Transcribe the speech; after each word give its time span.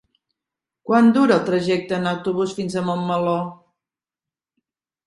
Quant 0.91 1.11
dura 1.17 1.35
el 1.35 1.45
trajecte 1.51 1.97
en 1.99 2.13
autobús 2.13 2.57
fins 2.61 2.79
a 2.79 2.85
Montmeló? 2.89 3.39